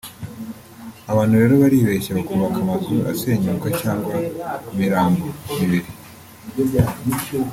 abantu 1.11 1.33
rero 1.41 1.55
baribeshya 1.63 2.15
bakubaka 2.17 2.57
amazu 2.63 2.93
asenyuka 3.11 3.67
cyangwa 3.81 4.15
imirambo 4.71 5.25
(imibiri) 5.53 5.89